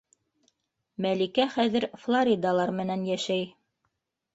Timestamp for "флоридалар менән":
2.07-3.09